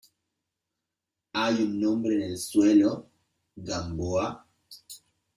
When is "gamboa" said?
3.55-4.47